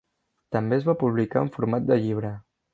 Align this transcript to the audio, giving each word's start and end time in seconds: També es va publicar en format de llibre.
També 0.55 0.79
es 0.79 0.87
va 0.87 0.95
publicar 1.05 1.45
en 1.45 1.53
format 1.59 1.89
de 1.93 2.03
llibre. 2.07 2.37